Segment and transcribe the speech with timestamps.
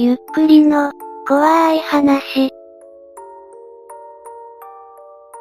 [0.00, 0.92] ゆっくりの、
[1.26, 2.52] 怖い話。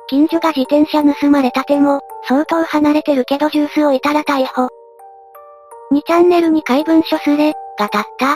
[0.09, 4.67] 近所が自転車盗まれたても、相当離れてるけどジュースをいたら逮捕。
[5.93, 8.35] 2チャンネルに怪文書すれ、が立った。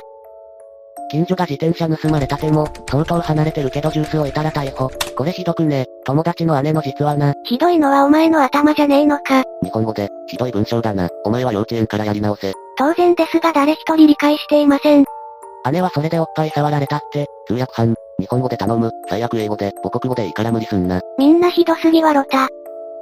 [1.09, 4.91] 近所が自転車盗まれたても、相当離れてるけどジュースをいたら逮捕。
[5.17, 5.87] これひどくね。
[6.05, 7.33] 友達の姉の実はな。
[7.45, 9.41] ひどいのはお前の頭じゃねえのか。
[9.63, 11.09] 日本語で、ひどい文章だな。
[11.25, 12.53] お前は幼稚園からやり直せ。
[12.77, 15.05] 当然ですが誰一人理解していません。
[15.71, 21.01] 姉はそれでおっぱい触られたって、通訳班、日本語で頼む、最悪英語で、母国語でいいから無理すんな。
[21.17, 22.47] みんなひどすぎわろた。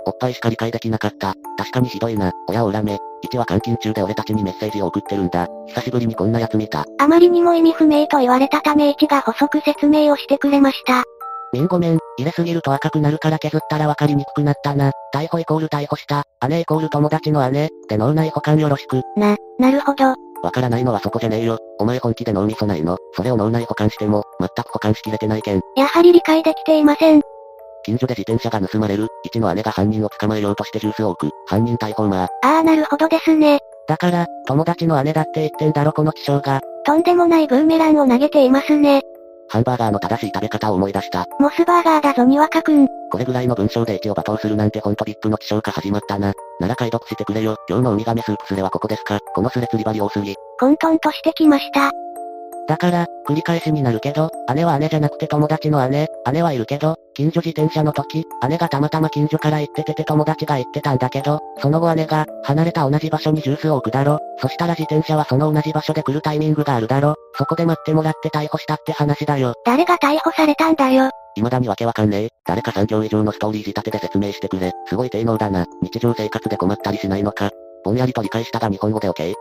[0.06, 1.36] おっぱいしか理解できなかった。
[1.58, 2.32] 確かにひどいな。
[2.48, 2.98] 親を恨め。
[3.22, 5.48] 一は監禁中で俺たちにメッセージを送ってるんだ。
[5.68, 6.86] 久しぶりにこんな奴見た。
[7.00, 11.04] あまりにも意味不明と言われたため一が補足説明をしてくれました。
[11.52, 14.92] みんごめん、入れすぎると赤くなるから削ったらわかりにくくなったな。
[15.14, 16.24] 逮捕イコール逮捕した。
[16.48, 17.70] 姉イコール友達の姉。
[17.90, 19.02] で脳内保管よろしく。
[19.18, 20.16] な、なるほど。
[20.44, 21.58] わからないのはそこじゃねえよ。
[21.80, 22.98] お前本気で脳みそないの？
[23.14, 25.62] それを脳内保管しても、全く保管しきれてないけん。
[25.76, 27.22] やはり理解できていません。
[27.84, 32.24] 近所で自転車が盗まれる、一の姉が犯人を捕まえようとしてジュースを置く、犯人逮捕馬。
[32.24, 33.60] ああなるほどですね。
[33.88, 36.62] だから、友達の姉だって言ってんだろこの気象が。
[36.86, 39.02] とんでもないブーメランを投げていますね。
[39.50, 41.26] ハンバーガーの正しい食べ方を思い出した。
[41.40, 42.88] モスバーガーだぞにわかくん。
[43.12, 46.34] これぐらいの文章で一を罵倒するなんてほんとビップの気象化始まったな。
[46.60, 47.58] なら解読してくれよ。
[47.68, 49.20] 今日のウミガメスープスレはここですか？
[49.34, 50.36] このスレ釣り針多すぎ。
[50.60, 51.92] 混沌としてきました。
[52.70, 64.20] だから、繰り返しになるけど、姉は姉じゃなくて友達の姉、姉はいるけど、近所自転車の時、姉がたまたま近所から行っててて友達が行ってたんだけど、その後姉が、離れた同じ場所にジュースを置くだろ。
[64.38, 67.16] そしたら自転車はその同じ場所で来るタイミングがあるだろ。
[67.40, 69.56] そこで待ってもらって逮捕したって話だよ。
[69.66, 71.10] 誰が逮捕されたんだよ。
[71.38, 72.30] 未だにわけわかんねえ。
[72.46, 74.74] 誰か3行以上のストーリー仕立てで説明してくれ。
[74.86, 75.66] すごい低能だな。
[75.82, 77.50] 日常生活で困ったりしないのか。
[77.84, 79.34] ぼんやりと理解したが日本語で OK?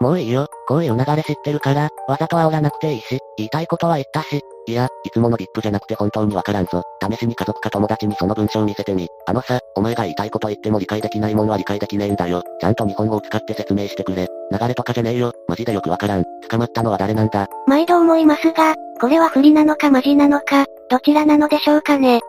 [0.00, 0.48] もういいよ。
[0.70, 4.40] こういう流れ知ってるから、わざと煽らなくていいし、言いたいことは言ったし。
[4.68, 6.84] いや、いつものビップじゃなくて本当にわからんぞ。
[7.02, 9.08] 試しに家族か友達にその文章見せてみ。
[9.26, 12.44] あのさ、お前が言いたいこと言っても理解できないもんは理解できねえんだよ。
[12.60, 14.28] ちゃんと日本語を使って説明してくれ。
[14.52, 15.32] 流れとかじゃねえよ。
[15.48, 16.24] マジでよくわからん。
[16.48, 17.48] 捕まったのは誰なんだ？
[17.66, 22.20] 毎度思いますが、これは不利なのかマジなのか、どちらなのでしょうかね。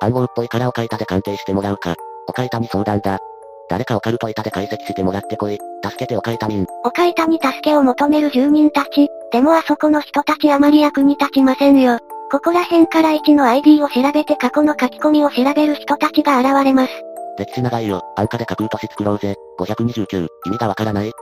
[0.00, 1.94] 暗号っぽいからお書いたで鑑定してもらうか。
[2.26, 3.20] お書いたに相談だ。
[3.68, 5.58] 誰かオカルト板で解析してもらってこい。
[5.82, 6.66] 助けてオカイタ民。
[6.84, 9.08] オカイタに助けを求める住人たち。
[9.32, 11.98] でもあそこの人たちあまり役に立ちませんよ。
[12.30, 16.92] ここら辺から1の ID を調べて過去の書き込みを調べる人たちが現れます。
[17.38, 18.02] 歴史長いよ。
[18.16, 19.34] 安価で架空都市作ろうぜ。
[19.58, 20.28] 529。
[20.46, 21.12] 意味がわからない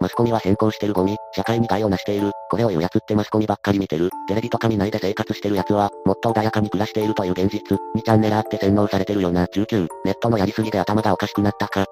[0.00, 9.44] マスコミは変更してるゴミ、社会に害をなしている、これを言う奴ってマスコミばっかり見てる、テレビとか見ないで生活してる奴は、もっと穏やかに暮らしているという現実、にチャンネルあって洗脳されてるよな。
[9.44, 11.84] 19、ネットのやりすぎで頭がおかしくなったか。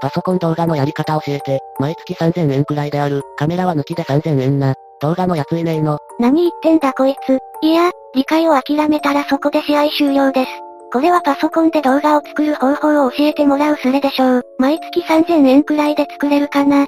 [0.00, 4.74] パソコン動画のやり方教えて、毎月3000円くらいである、カメラは抜きで3000円な。
[5.02, 5.98] 動画のやついねえの。
[6.18, 7.38] 何言ってんだこいつ。
[7.60, 10.50] いや、理解を諦めたらそこで試合終了です。
[10.92, 14.42] これはパソコンで動画を作る方法を教えてもらうスレでしょう。
[14.58, 16.86] 毎月3000円くらいで作れるかな、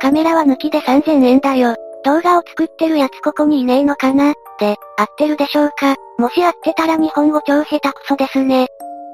[0.00, 1.74] カメラは抜きで3000円だよ。
[2.04, 4.34] 動画を作ってるやつここにいねえのかな？
[4.60, 5.96] で、合ってるでしょうか？
[6.18, 8.68] もし合ってたら日本語超下手くそですね。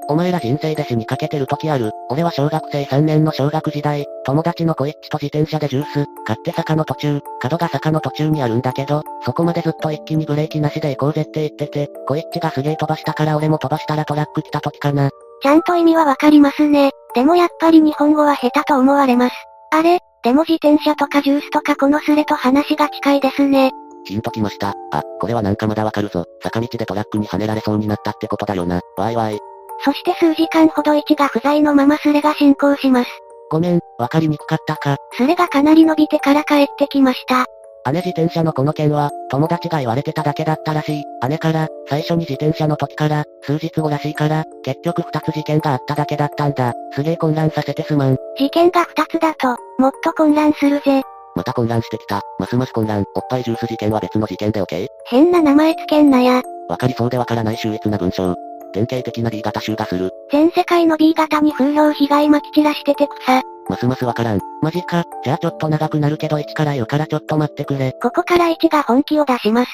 [0.07, 1.91] お前ら人生で死にかけてる時ある。
[2.09, 15.09] 俺は小学生3年の小学時代、友達の小一と自転車でジュース、買って坂の途中、角が坂の途中にあるんだけど、そこまでずっと一気にブレーキなしで行こうぜって言ってて、小一がすげえ飛ばしたから俺も飛ばしたらトラック来た時かな。
[15.41, 16.91] ちゃんと意味はわかりますね。
[17.15, 19.35] でもやっぱり日本語は下手と思われます。
[19.71, 19.97] あれ？
[20.25, 23.71] でも自転車とかジュースとかこのスレと話が近いですね。
[24.05, 24.73] ヒントきました。
[24.91, 26.25] あ、これはなんかまだわかるぞ。
[26.41, 28.81] 坂道でトラックに跳ねられそうになったってことだよな。
[28.97, 29.37] わいわい。
[29.83, 33.09] そして数時間ほど1が不在のままスレが進行します。
[33.51, 34.97] ごめん、わかりにくかったか。
[35.13, 37.45] スレがかなり伸びてから帰ってきました。
[37.91, 41.03] 姉自転車のこの件は、友達が言われてただけだったらしい。
[41.29, 46.73] 姉から、最初に自転車の時から、数日後らしいから、結局二つ事件があっただけだったんだ。
[46.93, 48.17] すげえ混乱させてすまん。
[48.37, 51.03] 事件が二つだと、もっと混乱するぜ。
[51.35, 52.21] また混乱してきた。
[52.39, 53.03] ますます混乱。
[53.15, 54.87] おっぱいジュース事件は別の事件で OK?
[55.05, 56.41] 変な名前つけんなや。
[56.69, 58.35] わかりそうでわからない秀逸な文章。
[58.73, 60.11] 典型的な B 型集がする。
[60.31, 63.54] 全世界の B 型に風評被害まき散らしてて草。
[63.69, 64.39] ますますわからん。
[64.61, 65.03] マジか。
[65.23, 67.93] じゃあちょっと長くなるけど1から言うからちょっと待ってくれ。
[68.01, 69.71] ここから1が本気を出します。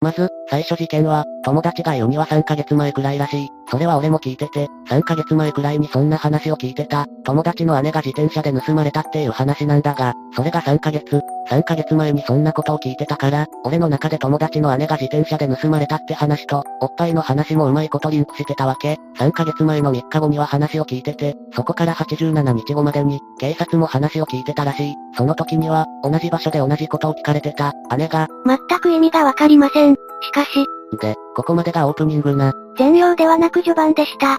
[0.00, 3.48] まず、最初事件は、友達が言うには3ヶ月前くらいらしい。
[3.70, 7.06] それは俺も聞いてて、3ヶ月前くらいにそんな話を聞いてた。
[7.24, 11.20] 友達の姉が自転車で盗まれたっていう話なんだが、それが3ヶ月、
[11.50, 18.96] 3ヶ月前にそんなことを聞いてたから、俺の中で友達の姉が自転車で盗まれたって話と、おっぱいの話もうまいことリンクしてたわけ。
[19.18, 24.94] 3ヶ月前の3日後には話を聞いてて、そこから87日後までに、警察も話を聞いてたらしい。
[25.16, 30.07] その時には、同じ場所で同じことを聞かれてた、姉が、全く意味がわかりません。
[30.20, 30.66] しかし、
[31.00, 32.52] で、ここまでがオープニングな。
[32.76, 34.38] 全容ではなく序盤でした。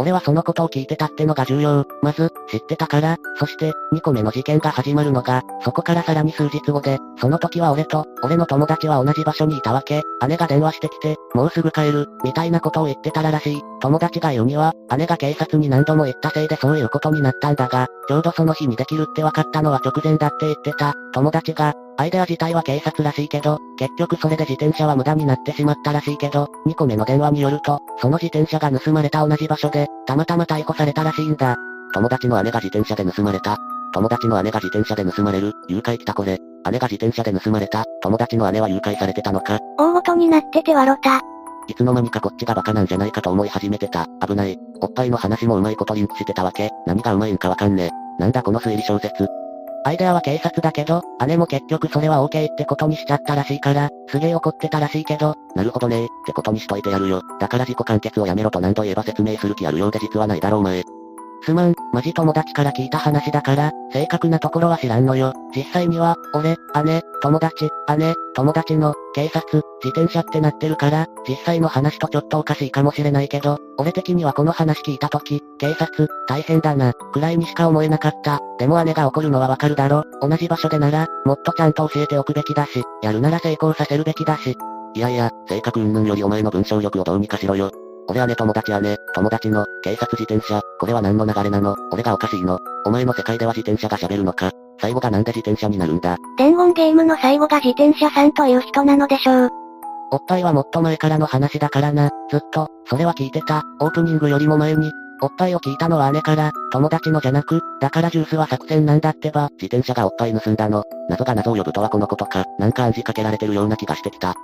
[0.00, 1.84] 俺はそのことを聞いてたってのが重要。
[2.02, 10.02] まず、知ってたから、そして、2個目の事件が始まるのが、そこからさらに数日後で、その時は俺と、俺の友達は同じ場所にいたわけ。
[10.28, 13.60] 姉が電話してきて、もうすぐ帰る、みたいなことを言ってたららしい。
[13.80, 20.94] 友達が言うには、姉が警察に何度も言ったせいでそういうことになったんだが、ちょうどその日にできるって分かったのは直前だって言ってた。
[21.12, 31.56] 友達が、アイデア自体は警察らしいけど、結局それで自転車は無駄になってしまったらしいけど、2個目の電話によると、その自転車が盗まれた同じ場所で、たまたま逮捕されたらしいんだ。
[31.92, 33.56] 友達の姉が自転車で盗まれた。
[33.92, 35.52] 友達の姉が自転車で盗まれる。
[35.68, 36.38] 誘拐来たこれ。
[36.70, 37.84] 姉が自転車で盗まれた。
[38.00, 39.58] 友達の姉は誘拐されてたのか。
[39.76, 41.20] 大ごとになっててわろた。
[41.66, 44.06] いつの間にかこっちがバカなんじゃないかと思い始めてた。
[44.24, 44.56] 危ない。
[44.80, 46.70] おっぱいの話もうまいことリンクしてたわけ。
[46.86, 48.22] 何がうまいんかわかんねえ。
[48.22, 49.28] なんだこの推理小説。
[49.84, 57.22] アイデアは警察だけど、姉も結局それは OK ってことにしちゃったらしいから、すげえ怒ってたらしいけど、なるほどねってことにしといてやるよ。
[57.40, 60.82] だから自己完結をやめろと何度言えば説明する気あるようで実はないだろお前。
[61.48, 65.32] すまん、マジ友達から聞いた話だから、正確なところは知らんのよ。
[65.56, 78.40] 実際には、俺、姉、友達、姉、友達の、警察、自転車ってなってるから、実際の話とちょっとおかしいかもしれないけど、俺的にはこの話聞いたとき、警察、大変だな、くらいにしか思えなかった。
[78.58, 80.04] でも姉が怒るのはわかるだろ。
[80.20, 84.54] 同じ場所でなら、もっとちゃんと教えておくべきだし、やるなら成功させるべきだし。
[84.94, 87.70] いやいや、性格云々よりお前の文章力をどうにかしろよ。
[88.08, 91.76] 俺姉友達姉、友達の、警察自転車、これは何の流れなの？
[91.92, 92.58] 俺がおかしいの？
[92.86, 94.50] お前の世界では自転車が喋るのか？
[94.80, 96.16] 最後がなんで自転車になるんだ？
[96.38, 99.50] 伝言ゲームの最後が自転車さんという人なのでしょう。
[100.10, 104.90] おっぱいはもっと前からの話だからな、ずっと、それは聞いてた、オープニングよりも前に。
[105.20, 110.84] おっぱいを聞いたのは姉から、友達のじゃなく、だからジュースは作戦なんだってば、自転車がおっぱい盗んだの。
[111.10, 114.34] 謎が謎を呼ぶとはこのことか、なんか暗示かけられてるような気がしてきた。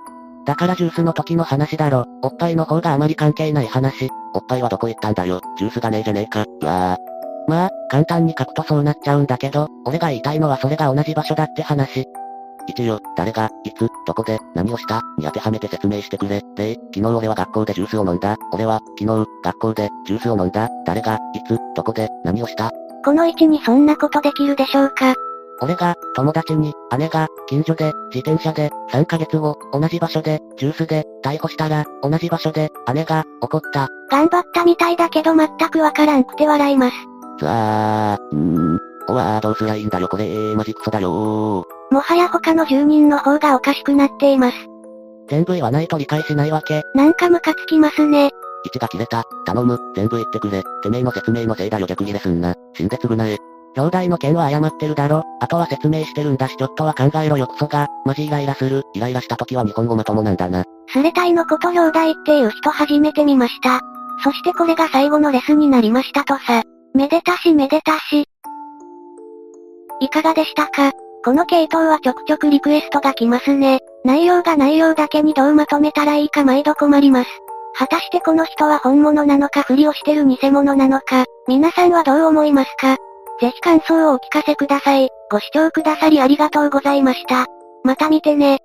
[0.47, 2.05] だからジュースの時の話だろ。
[2.23, 4.11] おっぱいの方があまり関係ない話。
[4.35, 5.41] おっぱいはどこ行ったんだよ。
[5.59, 6.45] ジュースがねえじゃねえか。
[6.63, 7.51] うわぁ。
[7.51, 12.07] まあ、簡単に書くとそうなっちゃうんだけど、俺が言いたいのはそれが同じ場所だって話。
[12.67, 16.41] 一応、誰が、いつ、どこで、何をした、に当てはめて説明してくれ。
[16.57, 18.37] 例、昨日俺は学校でジュースを飲んだ。
[18.53, 20.71] 俺は、昨日、学校で、ジュースを飲んだ。
[20.87, 22.71] 誰が、いつ、どこで、何をした？
[23.05, 25.15] この位置にそんなことできるでしょうか？
[25.61, 33.89] 俺が、友達に、姉が、近所で、自転車で、3ヶ月後、同じ場所で、ジュースで、逮捕したら、同じ場所で、姉が、怒った。
[34.11, 36.97] 頑張ったみたいだけど全くわからんくて笑います。
[37.39, 38.79] つあー、ん。
[39.09, 41.95] おわーどうすりゃいいんだよこれえー、マジクソだよー。
[41.95, 44.57] もはや他の住人の方がおかしくなっています。
[45.29, 46.83] 全部言わないと理解しないわけ。
[46.95, 48.31] なんかムカつきますね。
[48.65, 49.25] 位置が切れた。
[49.47, 50.63] 頼む、全部言ってくれ。
[50.83, 52.55] てめえの説明のせいだよ逆切れすんな。
[52.75, 53.39] 死んで償え。
[53.75, 55.25] 兄弟の件は謝ってるだろ。
[55.41, 57.89] あとは説明してるんだしちょっとは考えろよクソが。
[58.05, 58.83] マジイライラする。
[58.95, 60.65] イライラした時は日本語まともなんだな。
[60.89, 63.81] スレタイのこと兄弟っていう人初めて見ました。
[64.23, 66.63] そしてこれが最後のレスになりましたとさ。
[66.95, 68.29] めでたしめでたし。
[70.01, 70.93] いかがでしたか？
[71.25, 73.81] この系統はちょくちょくリクエストが来ますね。
[74.05, 77.31] 内容が内容だけにどうまとめたらいいか毎度困ります。
[77.77, 82.97] 果たしてこの人は本物なのかふりをしてる偽物なのか、皆さんはどう思いますか？
[83.41, 85.09] ぜひ感想をお聞かせください。
[85.31, 87.47] ご視聴くださりありがとうございました。
[87.83, 88.59] また見てね。